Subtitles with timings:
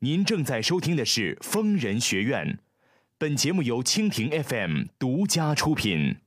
[0.00, 2.46] 您正在收听的是《疯人学院》，
[3.16, 6.18] 本节目由蜻蜓 FM 独家出品。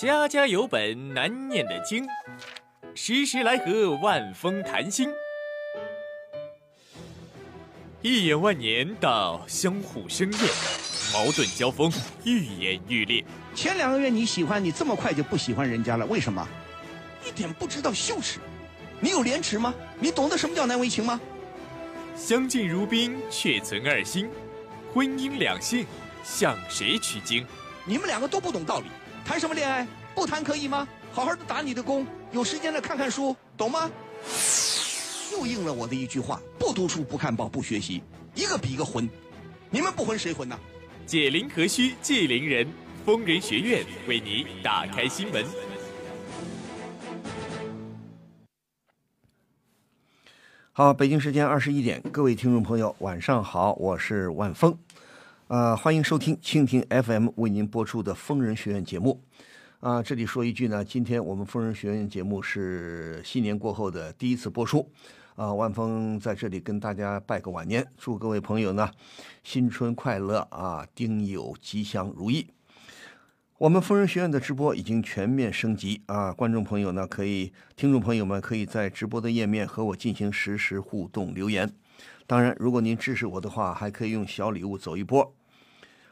[0.00, 2.06] 家家有本难念的经，
[2.94, 5.10] 时时来和万峰谈心。
[8.00, 10.40] 一眼万年到相互生厌，
[11.12, 11.92] 矛盾交锋
[12.24, 13.22] 愈演愈烈。
[13.54, 16.48] 前两个月你喜欢，你这么快就不喜欢人家了，为什么？
[17.26, 18.40] 一点不知道羞耻。
[19.02, 19.74] 你有廉耻吗？
[19.98, 21.20] 你懂得什么叫难为情吗？
[22.16, 24.28] 相敬如宾，却存二心。
[24.94, 25.84] 婚姻两性，
[26.22, 27.44] 向谁取经？
[27.84, 28.86] 你们两个都不懂道理，
[29.24, 29.84] 谈什么恋爱？
[30.14, 30.86] 不谈可以吗？
[31.10, 33.90] 好好的打你的工，有时间了看看书，懂吗？
[35.32, 38.04] 又应了我的一句话：不读书，不看报，不学习，
[38.36, 39.10] 一个比一个混。
[39.68, 40.56] 你们不混谁混呢？
[41.06, 42.68] 解铃何须系铃人，
[43.04, 45.44] 疯人学院为你打开心门。
[50.74, 54.74] 好，北京时间二十一点，各位听众朋友，晚上好，我是万峰，
[55.48, 59.20] 呃，欢迎收听蜻蜓 FM 为您播出的疯人学院节目。
[59.80, 64.90] 啊，这里说一句呢，今天我们疯人学院节目是新年过后的第一次播出，
[65.36, 68.90] 啊，万峰在这里跟大家拜个晚年，祝各位朋友呢
[69.44, 72.46] 新春快乐啊，丁酉吉祥如意。
[73.58, 76.32] 我们疯人学院的直播已经全面升级啊！
[76.32, 81.70] 观众朋友呢，可以听众朋友们可以在直播的页面和我进行实时互动留言。
[82.26, 85.32] 当然，如果您支持我的话，还可以用小礼物走一波。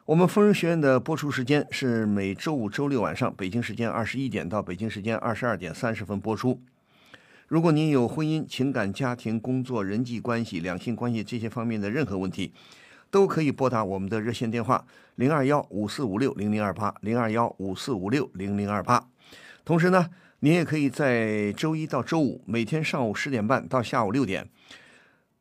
[0.04, 6.60] 我们疯人学院的播出时间是每周五、周六晚上，北京时间二十一点到北京时间二十二点三十分播出。
[7.48, 12.52] 如果您有婚姻、情感、家庭、工作、人际关系、两性关系这些方面的任何问题，
[13.10, 19.08] 都可以拨打我们的热线电话零二幺五四五六零零二八零二幺五四五六零零二八。
[19.64, 20.08] 同时呢，
[20.40, 24.48] 您也可以在周一到周五每天上午十点半到下午六点，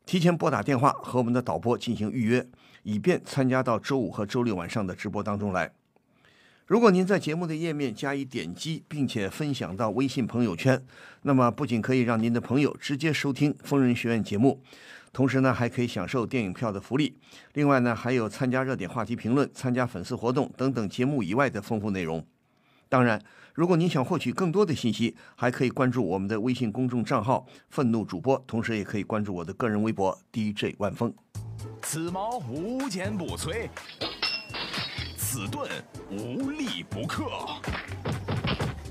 [0.06, 2.46] 提前拨打电话和我们的导播进行预约，
[2.84, 5.72] 以便参加到周五和周六晚上的直播当中来。
[6.68, 10.86] 如果您在节目的页面加以点击，并且分享到微信朋友圈，
[11.24, 14.62] 那么不仅可以让您的朋友直接收听疯人学院节目。
[15.12, 17.18] 同时呢，还可以享受电影票的福利。
[17.54, 22.26] 另外呢，还有参加热点话题评论、参加粉丝活动等等节目以外的丰富内容。
[22.88, 23.22] 当然，
[23.54, 31.14] 如果您想获取更多的信息，还可以关注我们的微信公众账号“愤怒主播”，同时也可以关注我的个人微博 “DJ 万峰”。
[31.84, 33.70] 此矛无坚不摧，
[35.18, 35.70] 此盾
[36.10, 37.26] 无力不克。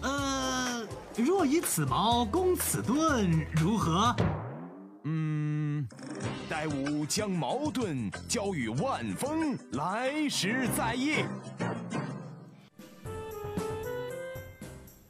[0.03, 0.87] 呃，
[1.17, 4.15] 若以此矛攻此盾，如何？
[6.49, 11.25] 嗯，待吾将矛盾交与万峰，来时再议。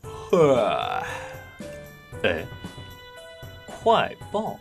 [0.02, 1.02] 呵，
[2.24, 2.44] 哎，
[3.66, 4.58] 快报，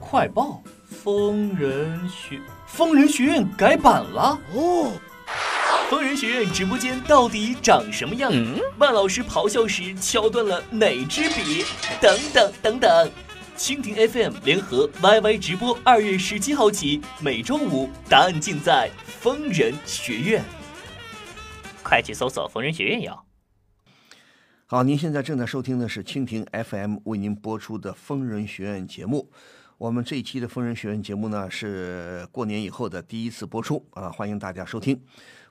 [0.00, 0.60] 快报！
[0.88, 4.92] 疯人学疯人学院改版了哦！
[5.88, 8.32] 疯人学院直播间到底长什么样？
[8.78, 11.64] 万老师咆哮时敲断了哪支笔？
[12.00, 13.10] 等等等等。
[13.56, 20.44] 蜻蜓 FM 联合 YY 直播，二月十七号起，每周五答案尽在疯人学院。
[21.82, 23.18] 快去搜索疯人学院哟！
[24.66, 29.30] 好，您现在正在收听的是蜻蜓 FM 为您播出的疯人学院节目。
[29.78, 34.98] 我们这一期的疯人学院节目呢，是过年以后的第一次播出啊，欢迎大家收听。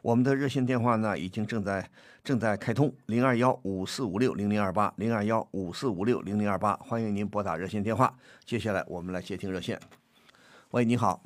[0.01, 1.87] 我们的热线电话呢，已经正在
[2.23, 8.11] 正在开通，零二幺五四五六零零二八，零二幺五四五六零零二八，欢迎您拨打热线电话。
[8.43, 9.79] 接下来我们来接听热线。
[10.71, 11.21] 喂，你好。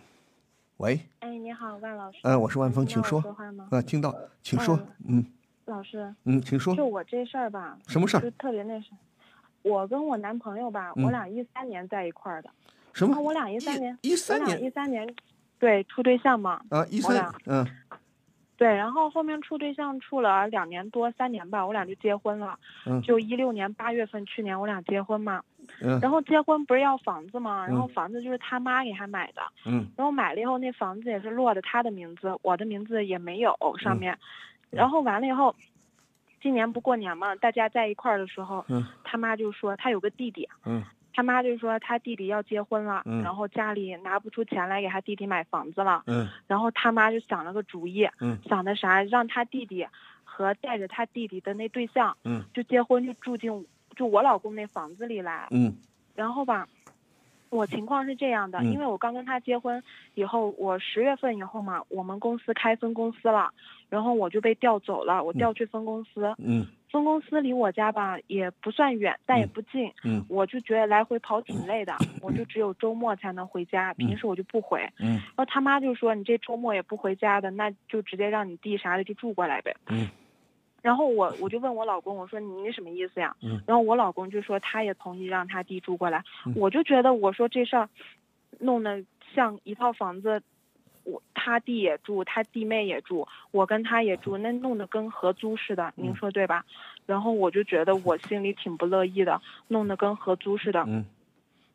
[0.77, 0.99] 喂。
[1.19, 2.17] 哎，你好，万老师。
[2.23, 3.21] 呃，我是万峰，请说。
[3.21, 3.69] 说话吗？
[3.71, 4.77] 啊，听到，请说。
[5.07, 5.25] 嗯。
[5.63, 6.13] 老师。
[6.25, 6.75] 嗯，请说。
[6.75, 7.77] 就我这事儿吧。
[7.87, 8.19] 什么事儿？
[8.19, 8.89] 就特别那什，
[9.61, 12.49] 我跟我男朋友吧，我俩一三年在一块儿的。
[12.93, 13.19] 什么？
[13.19, 13.97] 我俩一三年。
[14.01, 14.63] 一三年。
[14.63, 15.07] 一三年，
[15.57, 16.61] 对，处对象嘛。
[16.69, 17.33] 啊，一三。
[17.45, 17.65] 嗯。
[18.57, 22.59] 对，然后后面处对象处了两年多三年吧，我俩就结婚了。
[22.85, 23.01] 嗯。
[23.01, 25.41] 就一六年八月份，去年我俩结婚嘛。
[25.81, 25.97] 嗯。
[26.01, 27.65] 然后结婚不是要房子嘛？
[27.65, 29.41] 然后房子就是他妈给他买的。
[29.65, 29.87] 嗯。
[29.95, 34.17] 然后买了以后，那房子也是落的他的名字，我的名字也没有上面。
[34.69, 35.55] 然后完了以后，
[36.41, 38.65] 今年不过年嘛，大家在一块儿的时候，
[39.05, 40.47] 他妈就说他有个弟弟。
[40.65, 40.83] 嗯。
[41.13, 46.03] 他妈就说他弟弟要结婚了，然后家里拿不出钱来给他弟弟买房子了。
[46.07, 46.27] 嗯。
[46.47, 49.03] 然后他妈就想了个主意，嗯，想的啥？
[49.03, 49.85] 让他弟弟
[50.23, 55.47] 和带着他弟弟的那对象，嗯，就结婚就住进就我老公那房子里来。
[55.51, 55.75] 嗯。
[56.15, 56.67] 然后吧，
[57.49, 59.81] 我情况是这样的，嗯因为我刚跟他结婚
[60.13, 63.51] 以后，我十月份以后嘛，我们公司开分公司了，
[63.89, 66.33] 然后我就被调走了，我调去分公司。
[66.37, 66.67] 嗯。
[66.91, 69.91] 分公司离我家吧也不算远，但也不近。
[70.03, 74.81] 嗯我就觉得来回跑挺累的， 我就只有周末才能回家，平时我就不回。
[74.99, 79.75] 嗯然后他妈就说你这周末也不回家的，那就直接让你弟啥的就住过来呗。
[79.89, 80.07] 嗯。
[80.81, 83.35] 然后我我就问我老公，我说你什么意思呀？
[83.43, 86.23] 嗯然后我老公就说他也同意让他弟住过来。
[86.45, 87.89] 嗯我就觉得我说这事儿，
[88.59, 89.03] 弄得
[89.35, 90.41] 像一套房子，
[91.11, 96.63] 我他弟也住，他弟妹也住，我跟他也住，那弄得跟合租似的，您说对吧？
[97.05, 100.83] 然后我就觉得我心里挺不乐意的，弄得跟合租似的。
[100.87, 101.05] 嗯。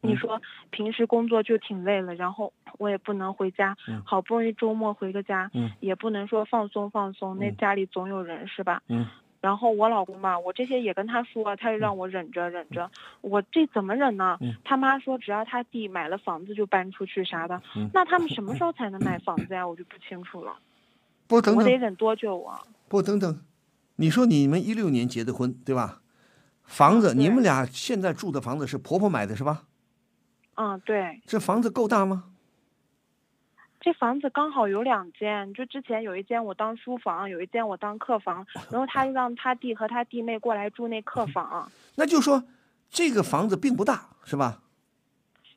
[0.01, 0.41] 你说
[0.71, 4.03] 平时工作就挺累了，然后我也不能回家，嗯。
[4.05, 5.71] 好不容易周末回个家，嗯。
[5.81, 7.57] 也不能说放松放松，那嗯。
[7.57, 8.83] 家里总有人是吧？
[8.89, 9.07] 嗯
[9.45, 14.39] 然后我老公嘛，我这些也跟他说，他就让我忍着忍着，我这怎么忍呢？
[14.41, 19.69] 嗯他妈说只要他弟买了房子就搬出去啥的，嗯那他们什么时候才能买房子呀？
[19.69, 20.57] 我就不清楚了，
[21.27, 22.63] 不等等我得忍多久啊？
[22.89, 23.43] 不等等，
[23.97, 26.01] 你说你们一六年结的婚对吧？
[26.63, 29.65] 房子你们俩现在住的房子是婆婆买的是吧？
[30.55, 32.25] 嗯，对，这房子够大吗？
[33.85, 41.71] 这房子刚好有两间，就之前有一间我当书房，有一间我当客房，然后他就让他弟和他弟妹过来住那客房。
[41.97, 42.43] 那就说
[42.89, 44.63] 这个房子并不大是吧？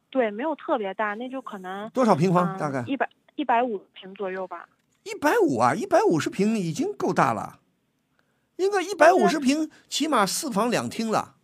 [0.09, 2.53] 对，没有特别大，那就可能多少平方？
[2.53, 4.67] 嗯大概一百一百五平左右吧。
[5.03, 7.59] 一百五啊，一百五十平已经够大了，
[8.57, 11.35] 应该一百五十平，起码四房两厅了。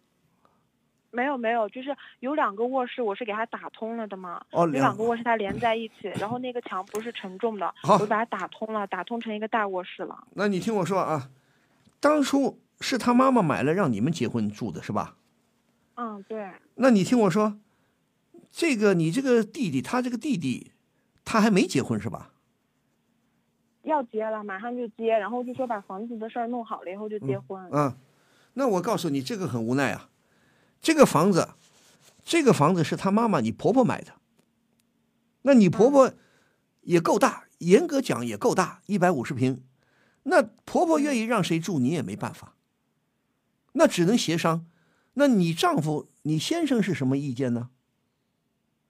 [1.13, 4.43] 没有没有，就是有两个卧室，我是给它打通了的嘛。
[4.51, 10.27] 有哦两两个卧室它连在一起，然后那个墙不是承重的，我就把它打通了，打通成一个大卧室了。
[10.33, 11.29] 那你听我说啊，
[11.99, 15.15] 当初是他妈妈买了让你们结婚住的是吧？
[15.95, 17.59] 嗯，对，那你听我说，
[18.51, 20.71] 这个你这个弟弟，他这个弟弟，
[21.23, 22.31] 他还没结婚是吧？
[23.83, 27.63] 要结了，马上就结，然后就说把房子的事儿弄好了以后就结婚。
[27.71, 27.95] 嗯，
[28.55, 30.09] 那我告诉你，这个很无奈啊。
[30.83, 31.55] 这个房子，
[32.25, 34.15] 这个房子是他妈妈你婆婆买的，
[35.43, 36.13] 那你婆婆
[36.81, 39.63] 也够大，严格讲也够大，一百五十平。
[40.23, 42.55] 那婆婆愿意让谁住，你也没办法，
[43.71, 44.65] 那只能协商。
[45.13, 47.69] 那你丈夫、你先生是什么意见呢？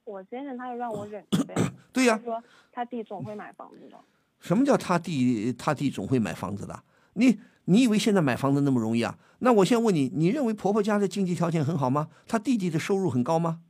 [0.05, 1.55] 我先生他就让我忍着呗，
[1.93, 3.99] 对呀、他说他弟总会买房子的。
[4.39, 5.53] 什么叫他弟？
[5.53, 6.83] 他弟总会买房子的？
[7.13, 9.17] 你你以为现在买房子那么容易啊？
[9.39, 12.09] 那我先问你，你认为婆婆家的经济条件很好吗？
[12.27, 13.61] 她弟弟的收入很高吗？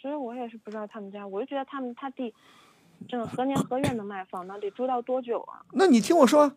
[0.00, 2.34] 所以我也是不知道他们家，我就觉得他们他弟，
[3.08, 4.58] 真的何年何月能买房呢？
[4.60, 5.64] 得住到多久啊？
[5.72, 6.52] 那你听我说，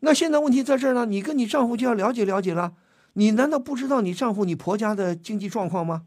[0.00, 2.74] 那现在问题在这儿呢，你跟你丈夫就要了解了解了。
[3.14, 6.06] 你难道不知道你丈夫、你婆家的经济状况吗？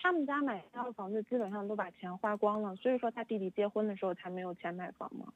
[0.00, 5.26] 他们家买套房子基本上都把钱花光了，所以说他弟弟结婚的时候才没有钱买房嘛。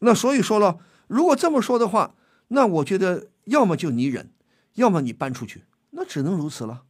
[0.00, 2.14] 那所以说了，如果这么说的话，
[2.48, 4.32] 那我觉得要么就你忍，
[4.74, 6.84] 要么你搬出去，那只能如此了。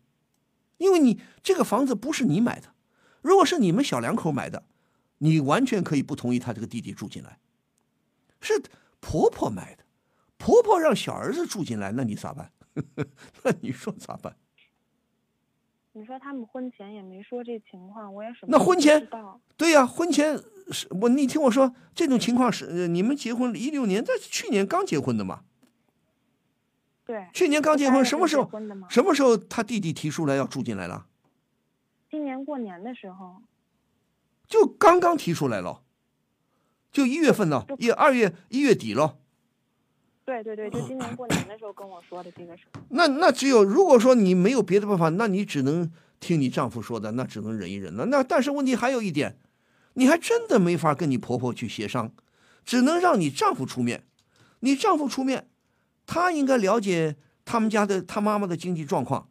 [0.77, 2.69] 因为你这个房子不是你买的，
[3.23, 4.65] 如果是你们小两口买的，
[5.19, 7.39] 你完全可以不同意他这个弟弟住进来。
[8.41, 8.63] 是
[9.01, 9.85] 婆婆买的，
[10.37, 12.53] 婆婆让小儿子住进来，那你咋办？
[13.43, 14.37] 那你说咋办？
[15.93, 19.09] 你说他们婚前也没说这情况，我也什么那婚前。
[19.57, 20.41] 对呀、婚前
[20.71, 25.41] 是我你听我说，这种情况是呃你们结婚一六年，但是去年刚结婚的嘛，
[27.05, 28.51] 对，去年刚结婚，什么时候
[28.89, 31.07] 什么时候他弟弟提出来要住进来了？
[32.11, 33.43] 今年过年的时候，
[34.47, 35.83] 就刚刚提出来了，
[36.91, 39.19] 就一月份呢，一二月一月底了。
[40.25, 42.65] 对对对，就今年过年的时候跟我说的这个事。
[42.91, 48.05] 那那只有如果说你没有别的办法，那你只能听你丈夫说的，那只能忍一忍了。
[48.07, 49.39] 那但是问题还有一点，
[49.99, 52.13] 你还真的没法跟你婆婆去协商，
[52.65, 54.07] 只能让你丈夫出面。
[54.61, 55.49] 你丈夫出面，
[56.07, 59.29] 他应该了解他们家的他妈妈的经济状况，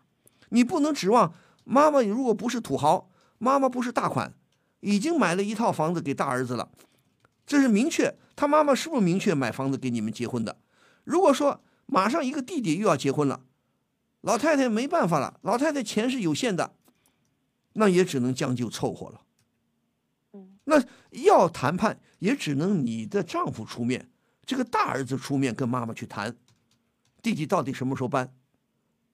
[0.50, 1.34] 你不能指望
[1.64, 4.34] 妈妈如果不是土豪，妈妈不是大款，
[4.82, 6.70] 已经买了一套房子给大儿子了，
[7.46, 10.58] 这是明确，他妈妈是不是明确买房子给你们结婚的？
[11.06, 13.40] 如果说马上一个弟弟又要结婚了，
[14.20, 16.74] 老太太没办法了，老太太钱是有限的，
[17.74, 19.22] 那也只能将就凑合了。
[20.70, 24.10] 那要谈判也只能你的丈夫出面，
[24.46, 26.36] 这个大儿子出面跟妈妈去谈，
[27.22, 28.34] 弟弟到底什么时候搬？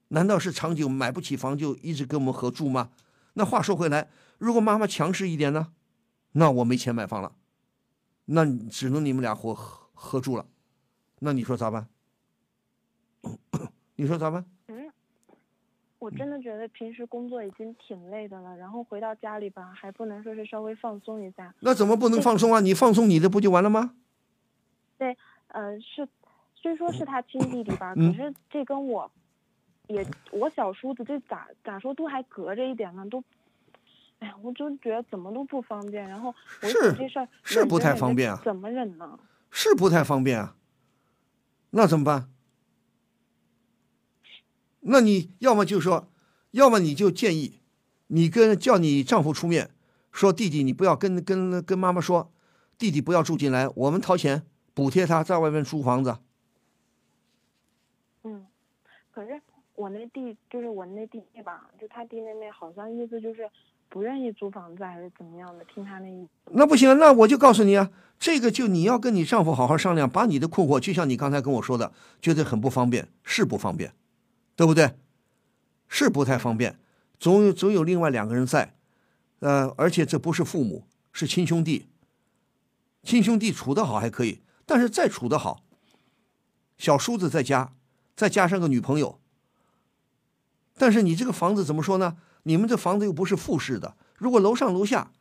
[0.08, 2.90] 难道是长久买不起房就一直跟我们合住吗？
[3.34, 5.72] 那话说回来，如果妈妈强势一点呢？
[6.32, 7.36] 那我没钱买房了，
[8.24, 10.46] 那只能你们俩合合合住了。
[11.20, 11.88] 那你说咋办？
[13.94, 14.44] 你说咋办？
[16.04, 21.54] 嗯，我真的觉得平时工作已经挺累的了，然后回到家里吧，还不能说是稍微放松一下。
[21.60, 22.60] 那怎么不能放松啊？
[22.60, 23.94] 你放松你的不就完了吗？
[24.98, 25.16] 对
[25.48, 26.06] 呃，是，
[26.54, 29.10] 虽说是他亲弟弟吧，嗯可是这跟我
[29.88, 33.22] 也我小叔子这咋咋说都还隔着一点呢，都。
[34.20, 36.32] 哎呀，我就觉得怎么都不方便，然后
[36.62, 39.18] 我是想这事儿忍是不太方便啊怎么忍呢？
[39.50, 40.54] 是不太方便啊。
[41.70, 42.28] 那怎么办？
[44.86, 46.08] 那你要么就说，
[46.52, 47.60] 要么你就建议，
[48.08, 49.70] 你跟叫你丈夫出面
[50.12, 52.32] 说，弟弟你不要跟跟跟妈妈说，
[52.78, 54.42] 弟弟不要住进来，我们掏钱
[54.74, 56.16] 补贴他在外面租房子。
[58.22, 58.46] 嗯，
[59.10, 59.40] 可是
[59.74, 63.50] 我那弟就是我那弟弟吧，就他弟妹妹好像意思就是
[63.88, 66.52] 不愿意租房子还是怎么样的，听他那意思。
[66.52, 73.92] 那不行，那我就告诉你啊，这个就你要跟你丈夫好好商量，把你的困惑，就像你刚才跟我说的，觉得很不方便，是不方便，
[74.56, 74.98] 对不对？
[75.88, 76.78] 是不太方便，
[77.18, 78.76] 总有总有另外两个人在，
[79.40, 81.88] 呃，而且这不是父母，是亲兄弟，
[83.02, 85.62] 亲兄弟处得好还可以，但是再处得好，
[86.78, 87.72] 小叔子在家，
[88.16, 89.20] 再加上个女朋友，
[90.76, 92.16] 但是你这个房子怎么说呢？
[92.44, 95.12] 你们这房子又不是复式的，如果楼上楼下。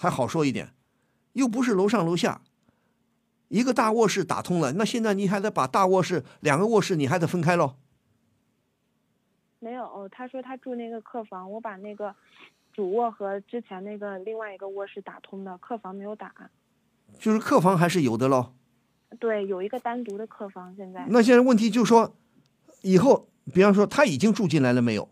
[0.00, 0.72] 还好说一点，
[1.32, 2.40] 又不是楼上楼下，
[3.48, 7.74] 一个大卧室打通了，那现在你还得把大卧室两个卧室你还得分开喽。
[9.60, 12.14] 没有，哦他说他住那个客房，我把那个
[12.72, 16.32] 主卧和之前那个另外一个卧室打通的，客房没有打。
[17.18, 18.54] 就是客房还是有的喽。
[19.18, 22.14] 对，有一个单独的客房，现在那现在问题就是说，
[22.82, 25.08] 以后比方说他已经住进来了没有？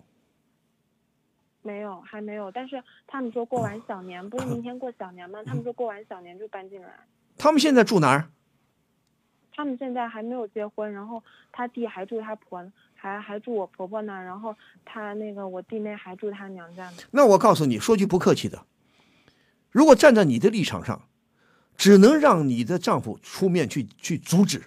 [1.63, 2.53] 没有，还没有。
[2.53, 5.43] 但是他们说过完小年，不是明天过小年吗？
[5.45, 6.89] 他们说过完小年就搬进来。
[7.37, 8.31] 他们现在住哪儿？
[9.53, 12.63] 他们现在还没有结婚，然后他弟还住他婆，
[13.07, 16.97] 还还住我婆婆那儿，然后她那个我弟妹还住她娘家呢。
[17.13, 18.67] 那我告诉你说句不客气的，
[19.71, 21.09] 如果站在你的立场上，
[21.77, 24.65] 只能让你的丈夫出面去去阻止，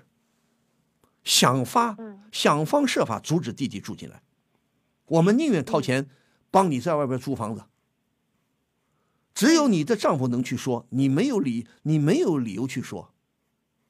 [1.24, 4.22] 想法嗯想方设法阻止弟弟住进来。
[5.08, 6.08] 我们宁愿掏钱
[6.50, 7.64] 帮你在外边租房子。
[9.34, 13.14] 只有你的丈夫能去说，你没有理，你没有理由去说。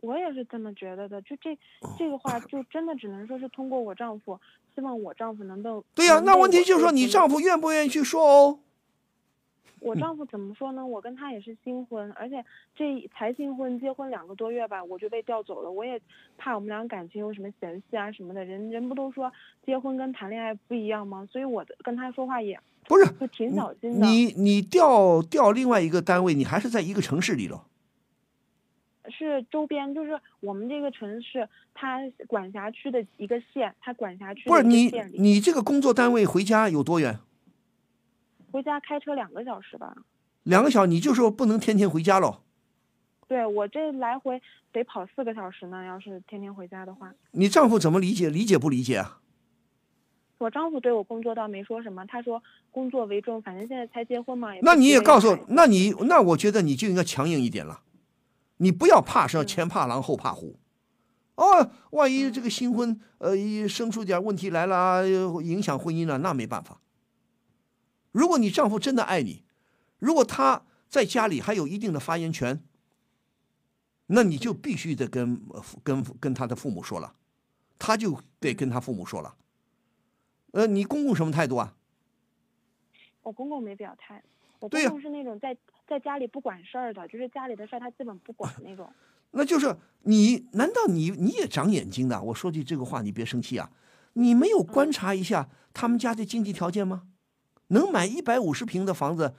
[0.02, 1.58] 我也是这么觉得的，就这
[1.98, 4.40] 这个话，就真的只能说是通过我丈夫，
[4.74, 5.84] 希望我丈夫能够。
[5.94, 8.60] 对呀、那问题就是说，你丈夫愿不愿意去说哦？
[9.82, 10.86] 我丈夫怎么说呢？
[10.86, 12.44] 我跟他也是新婚，而且
[12.76, 15.72] 这才新婚，结婚两个多月吧，我就被调走了。
[15.72, 16.00] 我也
[16.38, 18.44] 怕我们俩感情有什么嫌隙啊什么的。
[18.44, 19.32] 人人不都说
[19.66, 21.26] 结婚跟谈恋爱不一样吗？
[21.32, 24.06] 所以我的跟他说话也不是，就挺小心的。
[24.06, 27.64] 你你调调另外一个单位，你还是在一个城市里了。
[29.10, 37.20] 是周边，就是我们这个城市，它管辖区的一个县，它管辖区不是你，你这个工作单位回家有多远？
[38.52, 39.96] 回家开车两个小时吧。
[40.44, 42.42] 两个小时，你就说不能天天回家喽。
[43.28, 44.42] 对我这来回
[44.74, 47.14] 得跑四个小时呢，要是天天回家的话。
[47.32, 48.30] 你丈夫怎么理解？
[48.30, 49.20] 理解不理解啊？
[50.40, 54.50] 我丈夫对我工作倒没说什么，他说工作为重，反正现在才结婚嘛。
[54.62, 57.82] 那你也告诉我，那你那我觉得你就应该强硬一点了，
[58.62, 60.60] 你不要怕什么前怕狼后怕虎。
[61.36, 66.82] 哦，万一这个新婚呃一生出点问题来了，呃影响婚姻了，那没办法。
[68.12, 69.44] 如果你丈夫真的爱你，
[70.00, 72.62] 如果他在家里还有一定的发言权，
[74.08, 75.42] 那你就必须得跟
[75.84, 77.16] 跟跟他的父母说了，
[77.78, 79.36] 他就得跟他父母说了。
[80.52, 81.76] 呃，你公公什么态度啊？
[83.22, 84.22] 我公公没表态，
[84.60, 85.56] 我公公是那种在
[85.90, 88.88] 在家里不管事儿的，就是家里的事儿他基本不管那种。
[89.32, 92.22] 那就是你，难道你你也长眼睛的？
[92.22, 93.72] 我说句这个话，你别生气啊！
[94.14, 97.08] 你没有观察一下他们家的经济条件吗？
[97.68, 99.36] 能买一百五十平的房子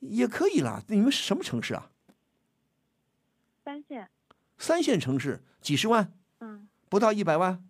[0.00, 0.82] 也可以了。
[0.88, 1.90] 你们是什么城市啊？
[3.64, 4.08] 三线，
[4.58, 7.64] 三线城市，几十万，嗯不到一百万。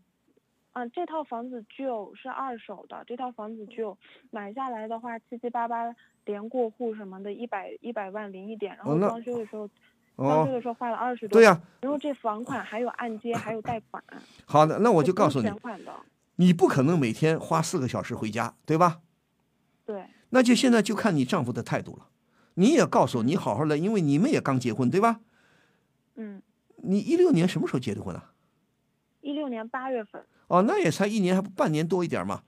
[0.75, 3.97] 嗯，这套房子旧是二手的，这套房子旧
[4.31, 9.69] 买下来的话，七七八八连过户什么的，一百一百万零一点，然后装修的时候，
[10.17, 11.39] 装修哦，的时候花了二十多。
[11.39, 14.03] 对呀、然后这房款还有按揭，还有贷款。
[14.45, 15.93] 好的，那我就告诉你全，款的。
[16.37, 19.01] 你不可能每天花四个小时回家，对吧？
[19.87, 22.09] 对，那就现在就看你丈夫的态度了。
[22.55, 25.21] 你也告诉我你好好的，因为你们也刚结婚，对吧？
[26.17, 26.43] 嗯，
[26.79, 28.33] 你一六年什么时候结的婚啊？
[29.21, 30.25] 一六年八月份。
[30.49, 32.43] 哦，那也才一年，还不半年多一点嘛。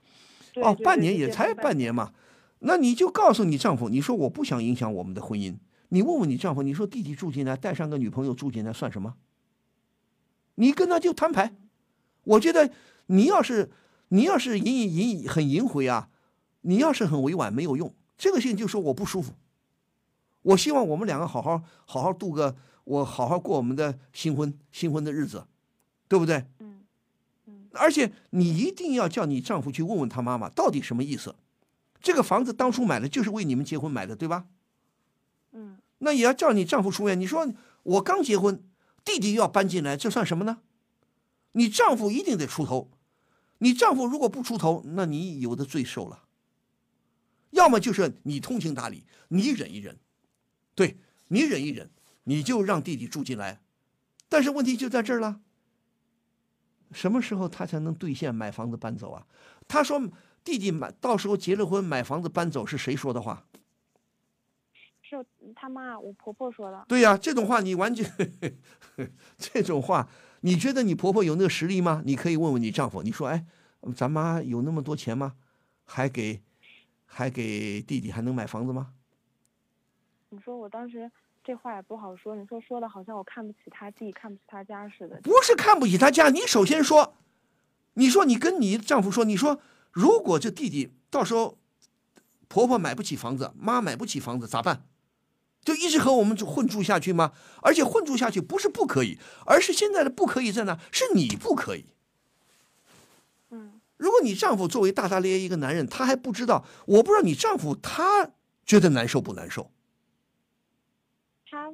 [0.55, 2.13] 哦，半年也才半年嘛。
[2.59, 5.55] 那你就告诉你丈夫，你说我不想影响我们的婚姻。
[5.89, 9.15] 你问问你丈夫，你说弟弟住进来，带上个女朋友住进来算什么？
[10.55, 11.55] 你跟他就摊牌。
[12.23, 12.71] 我觉得
[13.07, 13.71] 你要是
[14.09, 16.09] 你要是隐隐隐很隐晦啊，
[16.61, 17.93] 你要是很委婉没有用。
[18.17, 19.33] 这个事情就说我不舒服。
[20.43, 25.45] 我希望我们两个好好好好度个，我好好过我们的新婚新婚的日子。
[26.09, 26.45] 对不对？
[27.77, 31.35] 而且你一定要叫你丈夫去问问他妈妈到底什么意思。
[32.01, 34.45] 这个房子当初买的就是为你们结婚买的，对吧？
[35.51, 37.19] 嗯那也要叫你丈夫出面。
[37.19, 37.51] 你说
[37.83, 38.63] 我刚结婚，
[39.03, 40.59] 弟弟又要搬进来，这算什么呢？
[41.53, 42.91] 你丈夫一定得出头。
[43.59, 46.25] 你丈夫如果不出头，那你有的罪受了。
[47.49, 49.97] 要么就是你通情达理，你忍一忍，
[50.75, 51.89] 对你忍一忍，
[52.25, 53.61] 你就让弟弟住进来。
[54.29, 55.39] 但是问题就在这儿了，
[56.91, 59.25] 什么时候他才能兑现买房子搬走啊？
[59.67, 60.01] 他说
[60.43, 63.45] 弟弟买到时候结了婚买房子搬走是谁说的话？
[65.01, 65.25] 是
[65.55, 66.85] 他妈，我婆婆说的。
[66.87, 68.05] 对呀、这种话你完全，
[69.37, 70.09] 这种话，
[70.41, 72.01] 你觉得你婆婆有那个实力吗？
[72.05, 73.45] 你可以问问你丈夫，你说，哎，
[73.95, 75.35] 咱妈有那么多钱吗？
[75.85, 76.41] 还给，
[77.05, 78.93] 还给弟弟还能买房子吗？
[80.29, 81.09] 你说我当时
[81.47, 85.17] 这话也不好说，你说说的好像我看不起他弟，看不起他家似的。
[85.23, 87.13] 不是看不起他家，你首先说，
[87.93, 89.61] 你说你跟你丈夫说，你说
[89.93, 91.57] 如果这弟弟到时候
[92.49, 94.83] 婆婆买不起房子，妈买不起房子咋办？
[95.63, 97.31] 就一直和我们就混住下去吗？
[97.61, 100.77] 而且混住下去不是不可以，而是现在的不可以在哪？
[100.91, 101.85] 是你不可以。
[103.51, 108.31] 嗯如果你丈夫作为大大咧咧一个男人，他还不知道，我不知道你丈夫他
[108.65, 109.71] 觉得难受不难受？
[111.49, 111.71] 他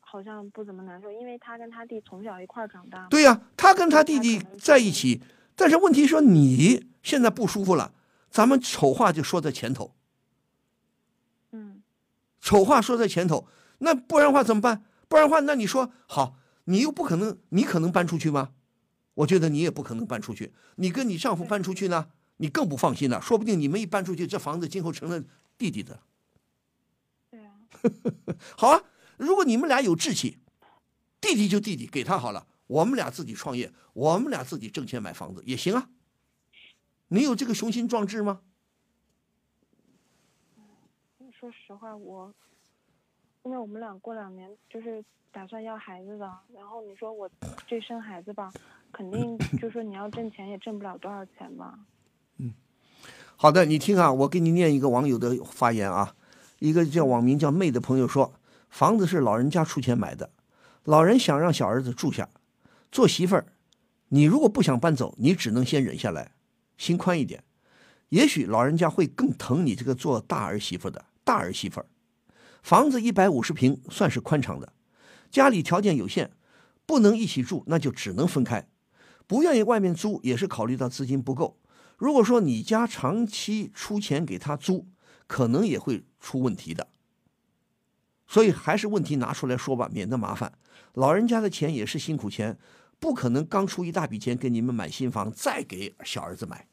[0.00, 3.06] 好像不怎么难受，因为他跟他弟从小一块长大。
[3.08, 5.22] 对呀、他跟他弟弟在一起，
[5.54, 7.92] 但是问题说你现在不舒服了，
[8.30, 9.94] 咱们丑话就说在前头，
[11.52, 11.82] 嗯
[12.40, 14.84] 丑话说在前头，那不然的话怎么办？
[15.08, 18.50] 不然的话，那你说好，你又不可能，你可能搬出去吗？
[19.14, 20.52] 我觉得你也不可能搬出去。
[20.76, 23.20] 你跟你丈夫搬出去呢，你更不放心了。
[23.20, 25.24] 说不定你们一搬出去，这房子今后成了
[25.56, 26.00] 弟弟的。
[28.56, 28.82] 好啊，
[29.16, 30.38] 如果你们俩有志气，
[31.20, 32.46] 弟弟就弟弟，给他好了。
[32.66, 35.88] 我们俩自己创业，我们俩自己挣钱买房子也行啊。
[37.08, 38.40] 你有这个雄心壮志吗？
[41.38, 42.34] 说实话，我
[43.44, 47.30] 因为我们俩过两年就是打算要孩子的，然后你说我
[47.68, 48.52] 这生孩子吧，
[48.90, 51.78] 肯定就说你要挣钱也挣不了多少钱吧。
[52.38, 52.52] 嗯
[53.36, 56.15] 好的，你听啊，我给你念一个网友的发言啊，
[56.58, 58.32] 一个叫网名叫妹的朋友说，
[58.70, 60.30] 房子是老人家出钱买的，
[60.84, 62.28] 老人想让小儿子住下，
[62.90, 63.46] 做媳妇儿，
[64.08, 66.32] 你如果不想搬走，你只能先忍下来，
[66.78, 67.44] 心宽一点，
[68.08, 71.86] 也许老人家会更疼你这个做大儿媳妇的大儿媳妇儿。
[72.62, 74.72] 房子一百五十平算是宽敞的，
[75.30, 76.32] 家里条件有限，
[76.86, 78.68] 不能一起住，那就只能分开。
[79.26, 81.58] 不愿意外面租，也是考虑到资金不够。
[81.96, 84.86] 如果说你家长期出钱给他租，
[85.26, 86.88] 可能也会出问题的。
[88.26, 90.52] 所以还是问题拿出来说吧，免得麻烦。
[90.94, 92.58] 老人家的钱也是辛苦钱，
[92.98, 96.66] 不可能刚出一大笔钱给你们买新房，再给小儿子买，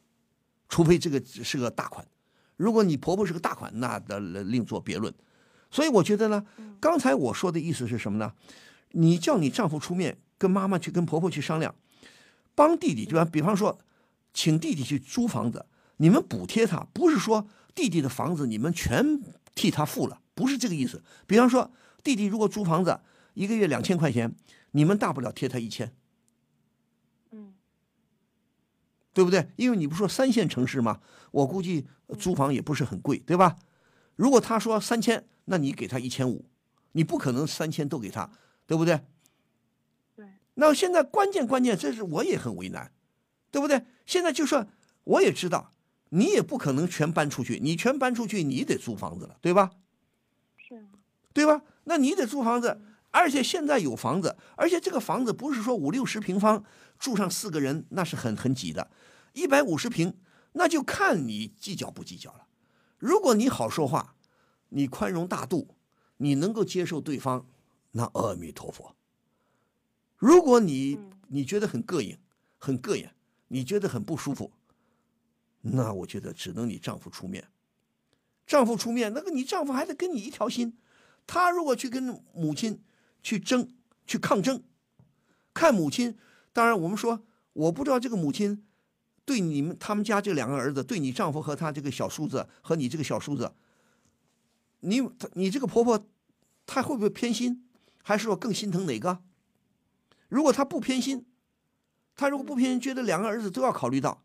[0.67, 2.07] 除非这个是个大款。
[2.57, 5.13] 如果你婆婆是个大款，那的另作别论。
[5.69, 6.45] 所以我觉得呢，
[6.79, 8.33] 刚才我说的意思是什么呢？
[8.91, 11.73] 你叫你丈夫出面跟妈妈去跟婆婆去商量，
[12.55, 13.25] 帮弟弟，对吧？
[13.25, 13.79] 比方说，
[14.33, 15.65] 请弟弟去租房子，
[15.97, 19.21] 你们补贴他，不是说弟弟的房子你们全
[19.55, 21.03] 替他付了，不是这个意思。
[21.27, 21.71] 比方说，
[22.03, 22.99] 弟弟如果租房子
[23.33, 24.35] 一个月两千块钱，
[24.71, 25.95] 你们大不了贴他一千，
[27.31, 27.53] 嗯
[29.13, 29.49] 对不对？
[29.55, 30.99] 因为你不说三线城市吗？
[31.31, 31.85] 我估计
[32.17, 33.57] 租房也不是很贵，对吧？
[34.15, 36.45] 如果他说三千，那你给他一千五，
[36.93, 38.31] 你不可能三千都给他，
[38.65, 39.01] 对不对？
[40.15, 42.91] 对，那现在关键关键，这是我也很为难，
[43.51, 43.85] 对不对？
[44.05, 44.67] 现在就说
[45.03, 45.71] 我也知道，
[46.15, 49.71] 你也不可能全搬出去，你全搬出去，你得租房子了，对吧？
[50.57, 50.85] 是啊，
[51.33, 51.63] 对吧？
[51.85, 56.63] 那你得租房子，而且现在有房子，而且这个房子不是说五六十平方
[56.99, 58.91] 住上四个人，那是很很挤的，
[59.33, 60.13] 一百五十平，
[60.51, 62.45] 那就看你计较不计较了。
[62.99, 64.15] 如果你好说话，
[64.69, 65.75] 你宽容大度，
[66.17, 67.47] 你能够接受对方，
[67.93, 68.95] 那阿弥陀佛。
[70.17, 70.99] 如果你
[71.29, 72.19] 你觉得很膈应，
[72.59, 73.09] 很膈应，
[73.47, 74.51] 你觉得很不舒服，
[75.65, 77.47] 那我觉得只能你丈夫出面。
[78.45, 80.77] 丈夫出面，那个你丈夫还得跟你一条心。
[81.25, 82.81] 他如果去跟母亲
[83.21, 83.73] 去争、
[84.05, 84.61] 去抗争，
[85.53, 86.17] 看母亲，
[86.51, 87.23] 当然我们说，
[87.53, 88.65] 我不知道这个母亲
[89.23, 93.53] 对你们他们家这两个儿子，对你丈夫和他这个小叔子和你这个小叔子，
[94.81, 95.01] 你
[95.33, 96.05] 你这个婆婆，
[96.65, 97.65] 她会不会偏心，
[98.03, 99.23] 还是说更心疼哪个？
[100.27, 101.25] 如果她不偏心，
[102.17, 104.21] 她如果不偏心，觉得两个儿子都要考虑到，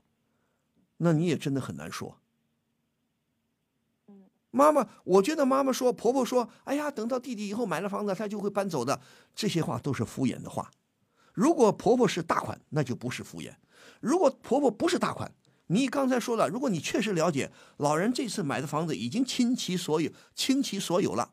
[0.99, 2.19] 那你也真的很难说。
[4.51, 9.01] 妈妈，我觉得妈妈说，婆婆说，哎呀，等到弟弟以后买了房子，他就会搬走的，
[9.35, 10.71] 这些话都是敷衍的话。
[11.35, 13.53] 如果婆婆是大款，那就不是敷衍；
[14.01, 15.31] 如果婆婆不是大款，
[15.67, 21.31] 你刚才说了，如果你确实了解老人这次买的房子已经倾其所有、倾其所有了，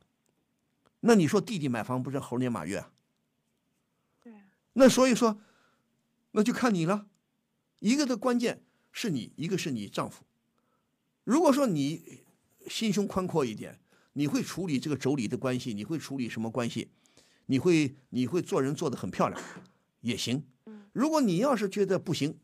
[1.00, 2.92] 那你说弟弟买房不是猴年马月啊？
[4.22, 4.34] 对，
[4.74, 5.40] 那所以说，
[6.32, 7.08] 那就看你了。
[7.80, 8.62] 一个的关键
[8.98, 10.24] 是你，一个是你丈夫。
[11.26, 12.24] 如果说你
[12.70, 13.78] 心胸宽阔一点，
[14.14, 16.90] 你会处理这个妯娌的关系，你会处理什么关系？
[17.48, 19.40] 你会你会做人做得很漂亮，
[20.00, 20.48] 也行。
[20.94, 22.40] 如果你要是觉得不行，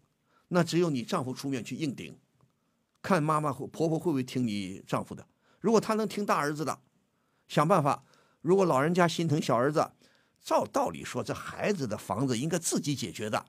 [0.50, 2.20] 那只有你丈夫出面去硬顶，
[3.02, 5.26] 看妈妈或婆婆会不会听你丈夫的。
[5.62, 6.82] 如果他能听大儿子的，
[7.48, 8.04] 想办法。
[8.42, 9.94] 如果老人家心疼小儿子，
[10.44, 13.46] 照道理说，这孩子的房子应该自己解决的。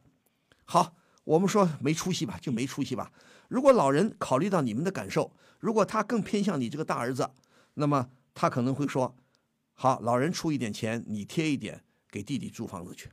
[0.64, 3.12] 好，我们说没出息吧，就没出息吧。
[3.48, 5.30] 如果老人考虑到你们的感受，
[5.60, 7.30] 如果他更偏向你这个大儿子，
[7.74, 9.14] 那么他可能会说：
[9.74, 13.10] 好，老人出一点钱，你贴一点给弟弟租房子去，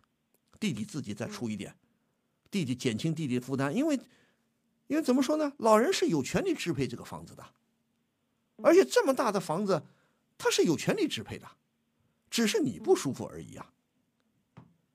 [0.59, 1.75] 弟弟自己再出一点。
[2.49, 3.99] 弟弟减轻弟弟的负担，因为，
[4.87, 5.53] 因为怎么说呢？
[5.57, 7.45] 老人是有权利支配这个房子的，
[8.63, 9.83] 而且这么大的房子，
[10.37, 11.47] 他是有权利支配的，
[12.31, 13.71] 只是你不舒服而已啊。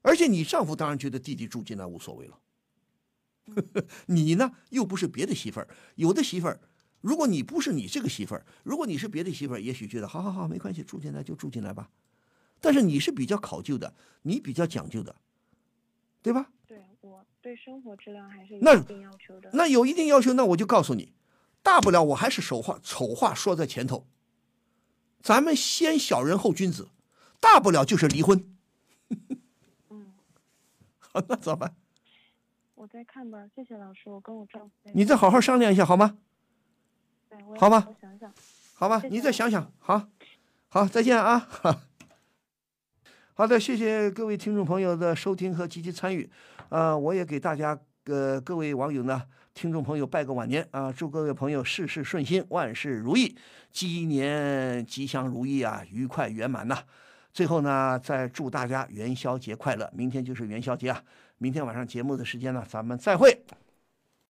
[0.02, 2.38] 而且你丈夫当然觉得弟弟住进来无所谓了，
[4.06, 6.60] 你呢又不是别的媳妇儿，有的媳妇儿，
[7.00, 11.90] 如果你不是你这个媳妇儿，如果你是别的媳妇儿，也许觉得好好好没关系，住进来就住进来吧。
[12.60, 15.14] 但是你是比较考究的，你比较讲究的，
[16.22, 16.50] 对吧？
[16.66, 19.50] 对我对生活质量还是有一定要求的。
[19.52, 21.12] 那有一定要求，那我就告诉你，
[21.62, 24.06] 大不了我还是丑话丑话说在前头，
[25.20, 26.88] 咱们先小人后君子，
[27.38, 28.56] 大不了就是离婚。
[29.90, 30.14] 嗯，
[30.98, 31.76] 好，那咋办？
[32.84, 36.18] 我再看吧，谢谢老师，我跟我丈夫你再好好商量一下好吗？
[37.30, 38.30] 对我好吧好好想想。
[38.74, 40.06] 好吧，谢谢你再想想，好，
[40.68, 41.48] 好，再见啊。
[43.32, 46.28] 好的，谢谢各位听众朋友的收听和积极参与，
[46.68, 49.22] 呃，我也给大家呃各位网友呢，
[49.54, 53.34] 听众朋友拜个晚年啊，祝各位朋友事事顺心，万事如意，
[53.72, 56.84] 鸡年吉祥如意啊，愉快圆满呐、
[57.32, 59.90] 最后呢，再祝大家元宵节快乐！
[59.94, 61.02] 明天就是元宵节啊，
[61.38, 63.44] 明天晚上节目的时间呢，咱们再会。